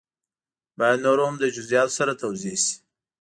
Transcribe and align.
باید 0.77 0.99
نور 1.05 1.19
هم 1.25 1.35
له 1.41 1.47
جزیاتو 1.57 1.93
سره 1.99 2.13
توضیح 2.21 2.55
شي. 2.63 2.73